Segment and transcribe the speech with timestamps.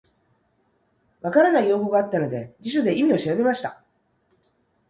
[1.21, 3.83] 分からない用語があったので、辞書で意味を調べました。